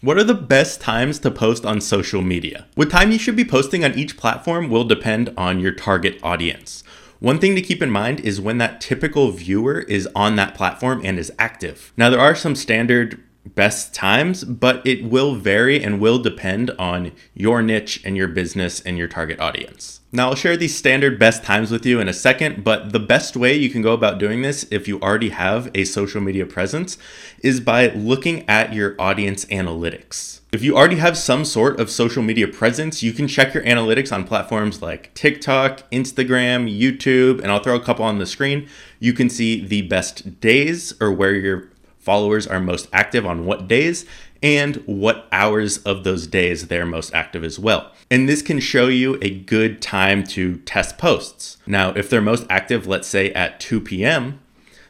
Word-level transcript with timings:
What 0.00 0.16
are 0.16 0.22
the 0.24 0.32
best 0.32 0.80
times 0.80 1.18
to 1.20 1.30
post 1.30 1.66
on 1.66 1.80
social 1.80 2.22
media? 2.22 2.66
What 2.76 2.88
time 2.88 3.10
you 3.10 3.18
should 3.18 3.34
be 3.34 3.44
posting 3.44 3.84
on 3.84 3.98
each 3.98 4.16
platform 4.16 4.70
will 4.70 4.84
depend 4.84 5.34
on 5.36 5.58
your 5.58 5.72
target 5.72 6.20
audience. 6.22 6.84
One 7.18 7.40
thing 7.40 7.56
to 7.56 7.62
keep 7.62 7.82
in 7.82 7.90
mind 7.90 8.20
is 8.20 8.40
when 8.40 8.58
that 8.58 8.80
typical 8.80 9.32
viewer 9.32 9.80
is 9.80 10.08
on 10.14 10.36
that 10.36 10.54
platform 10.54 11.00
and 11.02 11.18
is 11.18 11.32
active. 11.36 11.92
Now, 11.96 12.10
there 12.10 12.20
are 12.20 12.36
some 12.36 12.54
standard 12.54 13.20
best 13.54 13.94
times, 13.94 14.44
but 14.44 14.86
it 14.86 15.04
will 15.04 15.34
vary 15.34 15.82
and 15.82 16.00
will 16.00 16.18
depend 16.18 16.70
on 16.78 17.12
your 17.34 17.62
niche 17.62 18.02
and 18.04 18.16
your 18.16 18.28
business 18.28 18.80
and 18.80 18.98
your 18.98 19.08
target 19.08 19.40
audience. 19.40 20.00
Now, 20.10 20.30
I'll 20.30 20.34
share 20.34 20.56
these 20.56 20.74
standard 20.74 21.18
best 21.18 21.44
times 21.44 21.70
with 21.70 21.84
you 21.84 22.00
in 22.00 22.08
a 22.08 22.14
second, 22.14 22.64
but 22.64 22.92
the 22.92 22.98
best 22.98 23.36
way 23.36 23.54
you 23.54 23.68
can 23.68 23.82
go 23.82 23.92
about 23.92 24.18
doing 24.18 24.40
this 24.40 24.66
if 24.70 24.88
you 24.88 24.98
already 25.00 25.28
have 25.28 25.70
a 25.74 25.84
social 25.84 26.22
media 26.22 26.46
presence 26.46 26.96
is 27.42 27.60
by 27.60 27.88
looking 27.88 28.48
at 28.48 28.72
your 28.72 28.96
audience 28.98 29.44
analytics. 29.46 30.40
If 30.50 30.62
you 30.62 30.74
already 30.74 30.96
have 30.96 31.18
some 31.18 31.44
sort 31.44 31.78
of 31.78 31.90
social 31.90 32.22
media 32.22 32.48
presence, 32.48 33.02
you 33.02 33.12
can 33.12 33.28
check 33.28 33.52
your 33.52 33.62
analytics 33.64 34.10
on 34.10 34.24
platforms 34.24 34.80
like 34.80 35.12
TikTok, 35.12 35.88
Instagram, 35.90 36.74
YouTube, 36.74 37.42
and 37.42 37.52
I'll 37.52 37.62
throw 37.62 37.76
a 37.76 37.84
couple 37.84 38.06
on 38.06 38.18
the 38.18 38.24
screen. 38.24 38.66
You 38.98 39.12
can 39.12 39.28
see 39.28 39.62
the 39.62 39.82
best 39.82 40.40
days 40.40 40.94
or 41.02 41.12
where 41.12 41.34
your 41.34 41.68
followers 42.08 42.46
are 42.46 42.58
most 42.58 42.88
active 42.90 43.26
on 43.26 43.44
what 43.44 43.68
days 43.68 44.06
and 44.42 44.76
what 44.86 45.28
hours 45.30 45.76
of 45.82 46.04
those 46.04 46.26
days 46.26 46.68
they're 46.68 46.86
most 46.86 47.14
active 47.14 47.44
as 47.44 47.58
well. 47.58 47.92
And 48.10 48.26
this 48.26 48.40
can 48.40 48.60
show 48.60 48.86
you 48.86 49.18
a 49.20 49.28
good 49.28 49.82
time 49.82 50.24
to 50.28 50.56
test 50.60 50.96
posts. 50.96 51.58
Now, 51.66 51.90
if 51.90 52.08
they're 52.08 52.22
most 52.22 52.46
active, 52.48 52.86
let's 52.86 53.06
say 53.06 53.30
at 53.34 53.60
2 53.60 53.82
p.m., 53.82 54.40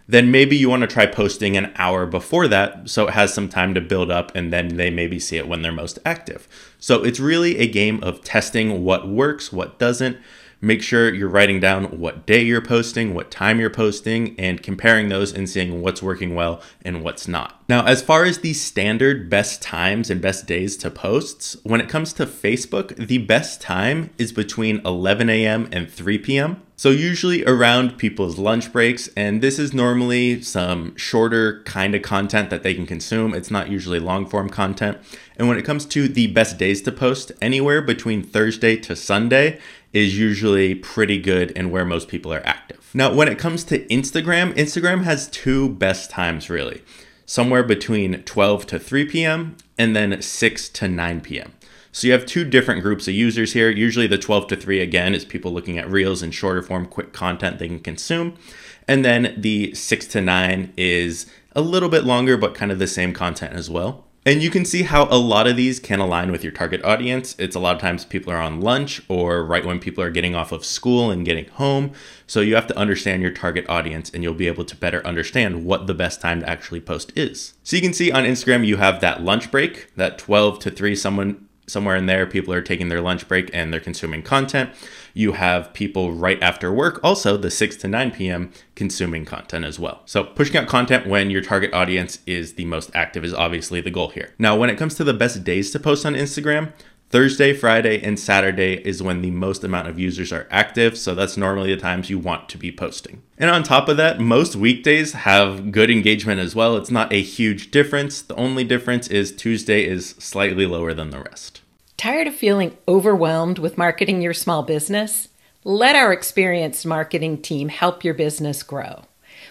then 0.06 0.30
maybe 0.30 0.56
you 0.56 0.70
want 0.70 0.82
to 0.82 0.86
try 0.86 1.06
posting 1.06 1.56
an 1.56 1.72
hour 1.74 2.06
before 2.06 2.46
that 2.46 2.88
so 2.88 3.08
it 3.08 3.14
has 3.14 3.34
some 3.34 3.48
time 3.48 3.74
to 3.74 3.80
build 3.80 4.12
up 4.12 4.30
and 4.36 4.52
then 4.52 4.76
they 4.76 4.88
maybe 4.88 5.18
see 5.18 5.38
it 5.38 5.48
when 5.48 5.62
they're 5.62 5.72
most 5.72 5.98
active. 6.04 6.46
So 6.78 7.02
it's 7.02 7.18
really 7.18 7.58
a 7.58 7.66
game 7.66 8.00
of 8.04 8.22
testing 8.22 8.84
what 8.84 9.08
works, 9.08 9.52
what 9.52 9.80
doesn't, 9.80 10.18
Make 10.60 10.82
sure 10.82 11.14
you're 11.14 11.28
writing 11.28 11.60
down 11.60 11.84
what 12.00 12.26
day 12.26 12.42
you're 12.42 12.60
posting, 12.60 13.14
what 13.14 13.30
time 13.30 13.60
you're 13.60 13.70
posting, 13.70 14.34
and 14.40 14.60
comparing 14.60 15.08
those 15.08 15.32
and 15.32 15.48
seeing 15.48 15.82
what's 15.82 16.02
working 16.02 16.34
well 16.34 16.60
and 16.84 17.04
what's 17.04 17.28
not. 17.28 17.62
Now, 17.68 17.84
as 17.86 18.02
far 18.02 18.24
as 18.24 18.38
the 18.38 18.54
standard 18.54 19.30
best 19.30 19.62
times 19.62 20.10
and 20.10 20.20
best 20.20 20.46
days 20.46 20.76
to 20.78 20.90
posts, 20.90 21.56
when 21.62 21.80
it 21.80 21.88
comes 21.88 22.12
to 22.14 22.26
Facebook, 22.26 22.96
the 22.96 23.18
best 23.18 23.60
time 23.60 24.10
is 24.18 24.32
between 24.32 24.84
11 24.84 25.30
a.m. 25.30 25.68
and 25.70 25.88
3 25.88 26.18
p.m. 26.18 26.62
So, 26.76 26.90
usually 26.90 27.44
around 27.44 27.98
people's 27.98 28.38
lunch 28.38 28.72
breaks, 28.72 29.10
and 29.16 29.42
this 29.42 29.58
is 29.58 29.74
normally 29.74 30.42
some 30.42 30.96
shorter 30.96 31.62
kind 31.64 31.94
of 31.94 32.02
content 32.02 32.50
that 32.50 32.62
they 32.62 32.72
can 32.72 32.86
consume. 32.86 33.34
It's 33.34 33.50
not 33.50 33.68
usually 33.68 33.98
long 33.98 34.26
form 34.26 34.48
content. 34.48 34.96
And 35.36 35.48
when 35.48 35.58
it 35.58 35.64
comes 35.64 35.84
to 35.86 36.08
the 36.08 36.28
best 36.28 36.56
days 36.56 36.80
to 36.82 36.92
post, 36.92 37.32
anywhere 37.42 37.82
between 37.82 38.22
Thursday 38.22 38.76
to 38.76 38.96
Sunday 38.96 39.60
is 39.92 40.18
usually 40.18 40.74
pretty 40.74 41.18
good 41.18 41.52
and 41.56 41.70
where 41.70 41.84
most 41.84 42.08
people 42.08 42.32
are 42.32 42.46
active. 42.46 42.90
Now, 42.94 43.12
when 43.12 43.28
it 43.28 43.38
comes 43.38 43.64
to 43.64 43.84
Instagram, 43.86 44.54
Instagram 44.54 45.04
has 45.04 45.28
two 45.28 45.68
best 45.70 46.10
times 46.10 46.48
really 46.50 46.82
somewhere 47.28 47.62
between 47.62 48.22
12 48.22 48.66
to 48.66 48.78
3 48.78 49.04
p.m. 49.04 49.54
and 49.76 49.94
then 49.94 50.22
6 50.22 50.68
to 50.70 50.88
9 50.88 51.20
p.m. 51.20 51.52
So 51.92 52.06
you 52.06 52.14
have 52.14 52.24
two 52.24 52.44
different 52.44 52.82
groups 52.82 53.06
of 53.06 53.12
users 53.12 53.52
here. 53.52 53.70
Usually 53.70 54.06
the 54.06 54.16
12 54.16 54.46
to 54.48 54.56
3 54.56 54.80
again 54.80 55.14
is 55.14 55.26
people 55.26 55.52
looking 55.52 55.78
at 55.78 55.90
reels 55.90 56.22
and 56.22 56.34
shorter 56.34 56.62
form 56.62 56.86
quick 56.86 57.12
content 57.12 57.58
they 57.58 57.68
can 57.68 57.80
consume. 57.80 58.38
And 58.86 59.04
then 59.04 59.34
the 59.36 59.74
6 59.74 60.06
to 60.08 60.22
9 60.22 60.72
is 60.78 61.26
a 61.52 61.60
little 61.60 61.90
bit 61.90 62.04
longer 62.04 62.38
but 62.38 62.54
kind 62.54 62.72
of 62.72 62.78
the 62.78 62.86
same 62.86 63.12
content 63.12 63.52
as 63.52 63.68
well. 63.68 64.07
And 64.28 64.42
you 64.42 64.50
can 64.50 64.66
see 64.66 64.82
how 64.82 65.04
a 65.04 65.16
lot 65.16 65.46
of 65.46 65.56
these 65.56 65.80
can 65.80 66.00
align 66.00 66.30
with 66.30 66.44
your 66.44 66.52
target 66.52 66.84
audience. 66.84 67.34
It's 67.38 67.56
a 67.56 67.58
lot 67.58 67.74
of 67.74 67.80
times 67.80 68.04
people 68.04 68.30
are 68.30 68.42
on 68.42 68.60
lunch 68.60 69.00
or 69.08 69.42
right 69.42 69.64
when 69.64 69.80
people 69.80 70.04
are 70.04 70.10
getting 70.10 70.34
off 70.34 70.52
of 70.52 70.66
school 70.66 71.10
and 71.10 71.24
getting 71.24 71.46
home. 71.46 71.92
So 72.26 72.40
you 72.40 72.54
have 72.54 72.66
to 72.66 72.76
understand 72.76 73.22
your 73.22 73.30
target 73.30 73.64
audience 73.70 74.10
and 74.10 74.22
you'll 74.22 74.34
be 74.34 74.46
able 74.46 74.66
to 74.66 74.76
better 74.76 75.04
understand 75.06 75.64
what 75.64 75.86
the 75.86 75.94
best 75.94 76.20
time 76.20 76.40
to 76.40 76.46
actually 76.46 76.82
post 76.82 77.10
is. 77.16 77.54
So 77.62 77.74
you 77.74 77.80
can 77.80 77.94
see 77.94 78.12
on 78.12 78.24
Instagram, 78.24 78.66
you 78.66 78.76
have 78.76 79.00
that 79.00 79.22
lunch 79.22 79.50
break, 79.50 79.94
that 79.96 80.18
12 80.18 80.58
to 80.58 80.70
3, 80.72 80.94
someone 80.94 81.47
somewhere 81.68 81.96
in 81.96 82.06
there, 82.06 82.26
people 82.26 82.52
are 82.54 82.62
taking 82.62 82.88
their 82.88 83.00
lunch 83.00 83.28
break 83.28 83.50
and 83.52 83.72
they're 83.72 83.80
consuming 83.80 84.22
content. 84.22 84.70
You 85.14 85.32
have 85.32 85.72
people 85.72 86.12
right 86.12 86.40
after 86.42 86.72
work, 86.72 87.00
also 87.02 87.36
the 87.36 87.50
6 87.50 87.76
to 87.76 87.88
9 87.88 88.10
p.m., 88.12 88.52
consuming 88.74 89.24
content 89.24 89.64
as 89.64 89.78
well. 89.78 90.02
So, 90.06 90.24
pushing 90.24 90.56
out 90.56 90.68
content 90.68 91.06
when 91.06 91.30
your 91.30 91.42
target 91.42 91.72
audience 91.72 92.20
is 92.26 92.54
the 92.54 92.64
most 92.64 92.90
active 92.94 93.24
is 93.24 93.34
obviously 93.34 93.80
the 93.80 93.90
goal 93.90 94.08
here. 94.08 94.34
Now, 94.38 94.56
when 94.56 94.70
it 94.70 94.76
comes 94.76 94.94
to 94.96 95.04
the 95.04 95.14
best 95.14 95.44
days 95.44 95.70
to 95.72 95.80
post 95.80 96.06
on 96.06 96.14
Instagram, 96.14 96.72
Thursday, 97.10 97.54
Friday, 97.54 98.02
and 98.02 98.20
Saturday 98.20 98.74
is 98.86 99.02
when 99.02 99.22
the 99.22 99.30
most 99.30 99.64
amount 99.64 99.88
of 99.88 99.98
users 99.98 100.30
are 100.30 100.46
active, 100.50 100.98
so 100.98 101.14
that's 101.14 101.38
normally 101.38 101.74
the 101.74 101.80
times 101.80 102.10
you 102.10 102.18
want 102.18 102.50
to 102.50 102.58
be 102.58 102.70
posting. 102.70 103.22
And 103.38 103.48
on 103.48 103.62
top 103.62 103.88
of 103.88 103.96
that, 103.96 104.20
most 104.20 104.54
weekdays 104.54 105.14
have 105.14 105.72
good 105.72 105.90
engagement 105.90 106.38
as 106.38 106.54
well. 106.54 106.76
It's 106.76 106.90
not 106.90 107.10
a 107.10 107.22
huge 107.22 107.70
difference. 107.70 108.20
The 108.20 108.34
only 108.34 108.62
difference 108.62 109.08
is 109.08 109.34
Tuesday 109.34 109.86
is 109.86 110.10
slightly 110.18 110.66
lower 110.66 110.92
than 110.92 111.08
the 111.08 111.22
rest. 111.22 111.62
Tired 111.96 112.26
of 112.26 112.34
feeling 112.34 112.76
overwhelmed 112.86 113.58
with 113.58 113.78
marketing 113.78 114.20
your 114.20 114.34
small 114.34 114.62
business? 114.62 115.28
Let 115.64 115.96
our 115.96 116.12
experienced 116.12 116.84
marketing 116.84 117.40
team 117.40 117.70
help 117.70 118.04
your 118.04 118.14
business 118.14 118.62
grow. 118.62 119.04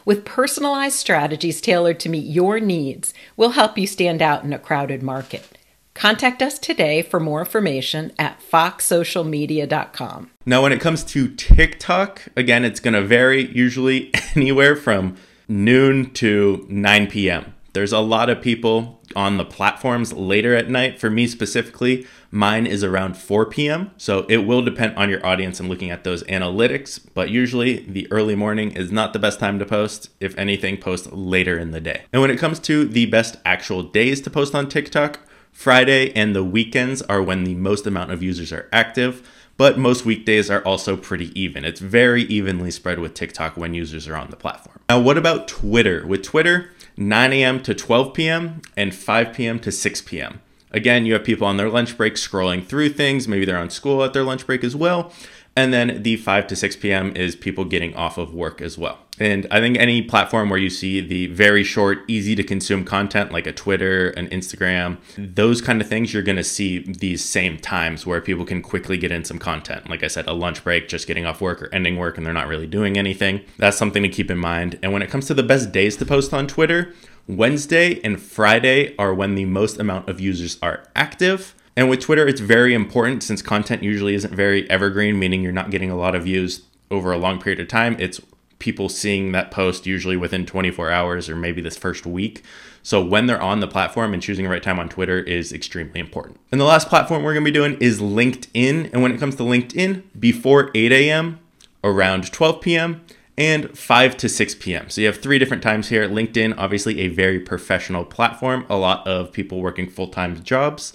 With 0.05 0.25
personalized 0.25 0.95
strategies 0.95 1.59
tailored 1.59 1.99
to 2.01 2.09
meet 2.09 2.25
your 2.25 2.59
needs, 2.59 3.15
we'll 3.35 3.49
help 3.49 3.79
you 3.79 3.87
stand 3.87 4.21
out 4.21 4.43
in 4.43 4.53
a 4.53 4.59
crowded 4.59 5.01
market. 5.01 5.56
Contact 5.97 6.43
us 6.43 6.59
today 6.59 7.01
for 7.01 7.19
more 7.19 7.39
information 7.39 8.11
at 8.19 8.39
foxsocialmedia.com. 8.39 10.29
Now, 10.45 10.61
when 10.61 10.71
it 10.71 10.79
comes 10.79 11.03
to 11.05 11.27
TikTok, 11.27 12.27
again, 12.35 12.63
it's 12.63 12.79
going 12.79 12.93
to 12.93 13.01
vary 13.01 13.51
usually 13.51 14.11
anywhere 14.35 14.75
from 14.75 15.17
noon 15.47 16.13
to 16.13 16.67
9 16.69 17.07
p.m. 17.07 17.55
There's 17.73 17.93
a 17.93 17.99
lot 17.99 18.29
of 18.29 18.43
people 18.43 19.01
on 19.15 19.37
the 19.37 19.45
platforms 19.45 20.13
later 20.13 20.55
at 20.55 20.69
night. 20.69 20.99
For 20.99 21.09
me 21.09 21.25
specifically, 21.25 22.05
mine 22.29 22.67
is 22.67 22.83
around 22.83 23.17
4 23.17 23.47
p.m. 23.47 23.89
So 23.97 24.27
it 24.29 24.45
will 24.45 24.61
depend 24.61 24.95
on 24.97 25.09
your 25.09 25.25
audience 25.25 25.59
and 25.59 25.67
looking 25.67 25.89
at 25.89 26.03
those 26.03 26.21
analytics, 26.25 26.99
but 27.15 27.31
usually 27.31 27.79
the 27.79 28.07
early 28.11 28.35
morning 28.35 28.71
is 28.73 28.91
not 28.91 29.13
the 29.13 29.19
best 29.19 29.39
time 29.39 29.57
to 29.57 29.65
post. 29.65 30.09
If 30.19 30.37
anything, 30.37 30.77
post 30.77 31.11
later 31.11 31.57
in 31.57 31.71
the 31.71 31.81
day. 31.81 32.03
And 32.13 32.21
when 32.21 32.29
it 32.29 32.37
comes 32.37 32.59
to 32.61 32.85
the 32.85 33.07
best 33.07 33.37
actual 33.45 33.81
days 33.81 34.21
to 34.21 34.29
post 34.29 34.53
on 34.53 34.69
TikTok, 34.69 35.21
Friday 35.57 36.13
and 36.15 36.35
the 36.35 36.43
weekends 36.43 37.01
are 37.01 37.19
when 37.19 37.43
the 37.43 37.55
most 37.55 37.87
amount 37.87 38.11
of 38.11 38.21
users 38.21 38.53
are 38.53 38.69
active, 38.71 39.27
but 39.57 39.75
most 39.75 40.05
weekdays 40.05 40.51
are 40.51 40.61
also 40.61 40.95
pretty 40.95 41.31
even. 41.37 41.65
It's 41.65 41.79
very 41.79 42.21
evenly 42.25 42.69
spread 42.69 42.99
with 42.99 43.15
TikTok 43.15 43.57
when 43.57 43.73
users 43.73 44.07
are 44.07 44.15
on 44.15 44.29
the 44.29 44.35
platform. 44.35 44.79
Now, 44.87 44.99
what 44.99 45.17
about 45.17 45.47
Twitter? 45.47 46.05
With 46.05 46.21
Twitter, 46.21 46.69
9 46.95 47.33
a.m. 47.33 47.63
to 47.63 47.73
12 47.73 48.13
p.m. 48.13 48.61
and 48.77 48.93
5 48.93 49.33
p.m. 49.33 49.59
to 49.61 49.71
6 49.71 50.01
p.m. 50.03 50.41
Again, 50.69 51.07
you 51.07 51.13
have 51.13 51.23
people 51.23 51.47
on 51.47 51.57
their 51.57 51.69
lunch 51.69 51.97
break 51.97 52.13
scrolling 52.13 52.63
through 52.63 52.89
things. 52.89 53.27
Maybe 53.27 53.43
they're 53.43 53.57
on 53.57 53.71
school 53.71 54.03
at 54.03 54.13
their 54.13 54.23
lunch 54.23 54.45
break 54.45 54.63
as 54.63 54.75
well. 54.75 55.11
And 55.57 55.73
then 55.73 56.03
the 56.03 56.17
5 56.17 56.45
to 56.47 56.55
6 56.55 56.75
p.m. 56.75 57.15
is 57.15 57.35
people 57.35 57.65
getting 57.65 57.95
off 57.95 58.19
of 58.19 58.31
work 58.31 58.61
as 58.61 58.77
well. 58.77 58.99
And 59.19 59.47
I 59.49 59.59
think 59.59 59.75
any 59.79 60.03
platform 60.03 60.51
where 60.51 60.59
you 60.59 60.69
see 60.69 61.01
the 61.01 61.25
very 61.25 61.63
short, 61.63 62.03
easy 62.07 62.35
to 62.35 62.43
consume 62.43 62.85
content 62.85 63.31
like 63.31 63.47
a 63.47 63.51
Twitter, 63.51 64.11
an 64.11 64.27
Instagram, 64.27 64.99
those 65.17 65.59
kind 65.59 65.81
of 65.81 65.89
things, 65.89 66.13
you're 66.13 66.21
going 66.21 66.35
to 66.35 66.43
see 66.43 66.83
these 66.83 67.25
same 67.25 67.57
times 67.57 68.05
where 68.05 68.21
people 68.21 68.45
can 68.45 68.61
quickly 68.61 68.99
get 68.99 69.11
in 69.11 69.25
some 69.25 69.39
content. 69.39 69.89
Like 69.89 70.03
I 70.03 70.07
said, 70.07 70.27
a 70.27 70.33
lunch 70.33 70.63
break, 70.63 70.87
just 70.87 71.07
getting 71.07 71.25
off 71.25 71.41
work 71.41 71.63
or 71.63 71.73
ending 71.73 71.97
work 71.97 72.17
and 72.17 72.25
they're 72.25 72.33
not 72.33 72.47
really 72.47 72.67
doing 72.67 72.95
anything. 72.95 73.41
That's 73.57 73.77
something 73.77 74.03
to 74.03 74.09
keep 74.09 74.29
in 74.29 74.37
mind. 74.37 74.77
And 74.83 74.93
when 74.93 75.01
it 75.01 75.09
comes 75.09 75.25
to 75.25 75.33
the 75.33 75.41
best 75.41 75.71
days 75.71 75.97
to 75.97 76.05
post 76.05 76.35
on 76.35 76.45
Twitter, 76.45 76.93
Wednesday 77.25 77.99
and 78.03 78.21
Friday 78.21 78.95
are 78.99 79.11
when 79.11 79.33
the 79.33 79.45
most 79.45 79.79
amount 79.79 80.07
of 80.07 80.19
users 80.19 80.59
are 80.61 80.83
active. 80.95 81.55
And 81.77 81.91
with 81.91 81.99
Twitter, 82.01 82.27
it's 82.27 82.41
very 82.41 82.73
important 82.73 83.21
since 83.21 83.43
content 83.43 83.83
usually 83.83 84.15
isn't 84.15 84.33
very 84.33 84.67
evergreen, 84.67 85.19
meaning 85.19 85.43
you're 85.43 85.51
not 85.51 85.69
getting 85.69 85.91
a 85.91 85.95
lot 85.95 86.15
of 86.15 86.23
views 86.23 86.63
over 86.89 87.11
a 87.11 87.17
long 87.17 87.39
period 87.39 87.59
of 87.59 87.67
time. 87.67 87.95
It's 87.99 88.19
people 88.57 88.89
seeing 88.89 89.31
that 89.33 89.51
post 89.51 89.85
usually 89.85 90.17
within 90.17 90.47
24 90.47 90.89
hours 90.89 91.29
or 91.29 91.35
maybe 91.35 91.61
this 91.61 91.77
first 91.77 92.07
week. 92.07 92.43
So 92.81 93.05
when 93.05 93.27
they're 93.27 93.39
on 93.39 93.59
the 93.59 93.67
platform 93.67 94.15
and 94.15 94.23
choosing 94.23 94.45
the 94.45 94.49
right 94.49 94.63
time 94.63 94.79
on 94.79 94.89
Twitter 94.89 95.19
is 95.19 95.53
extremely 95.53 95.99
important. 95.99 96.39
And 96.51 96.59
the 96.59 96.65
last 96.65 96.89
platform 96.89 97.21
we're 97.21 97.35
to 97.35 97.41
be 97.41 97.51
doing 97.51 97.77
is 97.79 98.01
LinkedIn. 98.01 98.91
And 98.91 99.03
when 99.03 99.11
it 99.11 99.19
comes 99.19 99.35
to 99.35 99.43
LinkedIn, 99.43 100.01
before 100.19 100.71
8 100.73 100.91
a.m., 100.91 101.39
around 101.83 102.31
12 102.31 102.59
p.m., 102.59 103.05
and 103.37 103.77
5 103.77 104.17
to 104.17 104.27
6 104.27 104.55
p.m. 104.55 104.89
So 104.89 105.01
you 105.01 105.05
have 105.05 105.21
three 105.21 105.37
different 105.37 105.61
times 105.61 105.89
here. 105.89 106.09
LinkedIn, 106.09 106.55
obviously 106.57 107.01
a 107.01 107.07
very 107.09 107.39
professional 107.39 108.03
platform, 108.03 108.65
a 108.67 108.77
lot 108.77 109.05
of 109.05 109.31
people 109.31 109.61
working 109.61 109.87
full 109.87 110.07
time 110.07 110.43
jobs. 110.43 110.93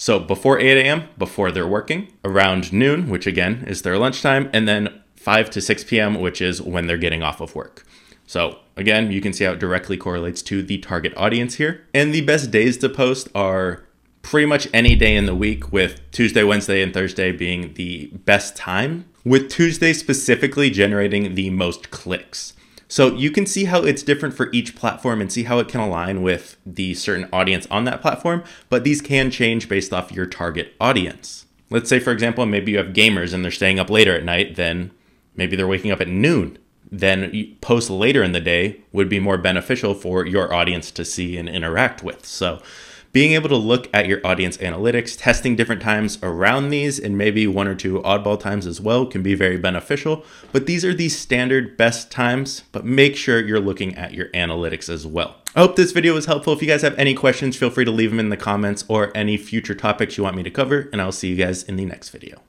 So 0.00 0.18
before 0.18 0.58
8 0.58 0.78
a.m., 0.78 1.08
before 1.18 1.52
they're 1.52 1.66
working, 1.66 2.10
around 2.24 2.72
noon, 2.72 3.10
which 3.10 3.26
again 3.26 3.64
is 3.66 3.82
their 3.82 3.98
lunchtime, 3.98 4.48
and 4.50 4.66
then 4.66 5.02
5 5.16 5.50
to 5.50 5.60
6 5.60 5.84
p.m., 5.84 6.18
which 6.18 6.40
is 6.40 6.62
when 6.62 6.86
they're 6.86 6.96
getting 6.96 7.22
off 7.22 7.42
of 7.42 7.54
work. 7.54 7.84
So 8.26 8.60
again, 8.78 9.12
you 9.12 9.20
can 9.20 9.34
see 9.34 9.44
how 9.44 9.52
it 9.52 9.58
directly 9.58 9.98
correlates 9.98 10.40
to 10.44 10.62
the 10.62 10.78
target 10.78 11.12
audience 11.18 11.56
here. 11.56 11.86
And 11.92 12.14
the 12.14 12.22
best 12.22 12.50
days 12.50 12.78
to 12.78 12.88
post 12.88 13.28
are 13.34 13.84
pretty 14.22 14.46
much 14.46 14.68
any 14.72 14.96
day 14.96 15.14
in 15.14 15.26
the 15.26 15.34
week, 15.34 15.70
with 15.70 16.00
Tuesday, 16.12 16.44
Wednesday, 16.44 16.80
and 16.82 16.94
Thursday 16.94 17.30
being 17.30 17.74
the 17.74 18.06
best 18.24 18.56
time, 18.56 19.04
with 19.22 19.50
Tuesday 19.50 19.92
specifically 19.92 20.70
generating 20.70 21.34
the 21.34 21.50
most 21.50 21.90
clicks. 21.90 22.54
So 22.90 23.14
you 23.14 23.30
can 23.30 23.46
see 23.46 23.66
how 23.66 23.84
it's 23.84 24.02
different 24.02 24.34
for 24.34 24.50
each 24.52 24.74
platform 24.74 25.20
and 25.20 25.30
see 25.30 25.44
how 25.44 25.60
it 25.60 25.68
can 25.68 25.80
align 25.80 26.22
with 26.22 26.56
the 26.66 26.94
certain 26.94 27.28
audience 27.32 27.68
on 27.70 27.84
that 27.84 28.02
platform, 28.02 28.42
but 28.68 28.82
these 28.82 29.00
can 29.00 29.30
change 29.30 29.68
based 29.68 29.92
off 29.92 30.10
your 30.10 30.26
target 30.26 30.74
audience. 30.80 31.46
Let's 31.70 31.88
say, 31.88 32.00
for 32.00 32.10
example, 32.10 32.44
maybe 32.46 32.72
you 32.72 32.78
have 32.78 32.88
gamers 32.88 33.32
and 33.32 33.44
they're 33.44 33.52
staying 33.52 33.78
up 33.78 33.90
later 33.90 34.16
at 34.16 34.24
night, 34.24 34.56
then 34.56 34.90
maybe 35.36 35.54
they're 35.54 35.68
waking 35.68 35.92
up 35.92 36.00
at 36.00 36.08
noon. 36.08 36.58
Then 36.90 37.56
post 37.60 37.90
later 37.90 38.24
in 38.24 38.32
the 38.32 38.40
day 38.40 38.80
would 38.90 39.08
be 39.08 39.20
more 39.20 39.38
beneficial 39.38 39.94
for 39.94 40.26
your 40.26 40.52
audience 40.52 40.90
to 40.90 41.04
see 41.04 41.36
and 41.36 41.48
interact 41.48 42.02
with. 42.02 42.26
So 42.26 42.60
being 43.12 43.32
able 43.32 43.48
to 43.48 43.56
look 43.56 43.88
at 43.92 44.06
your 44.06 44.24
audience 44.24 44.56
analytics, 44.58 45.16
testing 45.18 45.56
different 45.56 45.82
times 45.82 46.18
around 46.22 46.68
these, 46.68 46.98
and 46.98 47.18
maybe 47.18 47.46
one 47.46 47.66
or 47.66 47.74
two 47.74 48.00
oddball 48.00 48.38
times 48.38 48.66
as 48.66 48.80
well 48.80 49.06
can 49.06 49.22
be 49.22 49.34
very 49.34 49.56
beneficial. 49.56 50.24
But 50.52 50.66
these 50.66 50.84
are 50.84 50.94
the 50.94 51.08
standard 51.08 51.76
best 51.76 52.10
times, 52.10 52.62
but 52.72 52.84
make 52.84 53.16
sure 53.16 53.40
you're 53.40 53.60
looking 53.60 53.96
at 53.96 54.14
your 54.14 54.28
analytics 54.28 54.88
as 54.88 55.06
well. 55.06 55.36
I 55.56 55.60
hope 55.60 55.74
this 55.74 55.92
video 55.92 56.14
was 56.14 56.26
helpful. 56.26 56.52
If 56.52 56.62
you 56.62 56.68
guys 56.68 56.82
have 56.82 56.96
any 56.98 57.14
questions, 57.14 57.56
feel 57.56 57.70
free 57.70 57.84
to 57.84 57.90
leave 57.90 58.10
them 58.10 58.20
in 58.20 58.28
the 58.28 58.36
comments 58.36 58.84
or 58.86 59.10
any 59.16 59.36
future 59.36 59.74
topics 59.74 60.16
you 60.16 60.22
want 60.22 60.36
me 60.36 60.44
to 60.44 60.50
cover, 60.50 60.88
and 60.92 61.02
I'll 61.02 61.10
see 61.10 61.28
you 61.28 61.36
guys 61.36 61.64
in 61.64 61.76
the 61.76 61.84
next 61.84 62.10
video. 62.10 62.40